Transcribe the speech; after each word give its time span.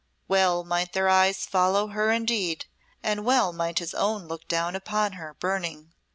Well 0.27 0.63
might 0.63 0.93
their 0.93 1.07
eyes 1.07 1.45
follow 1.45 1.89
her 1.89 2.09
indeed, 2.11 2.65
and 3.03 3.23
well 3.23 3.53
might 3.53 3.77
his 3.77 3.93
own 3.93 4.27
look 4.27 4.47
down 4.47 4.75
upon 4.75 5.11
her, 5.13 5.35
burning. 5.35 5.93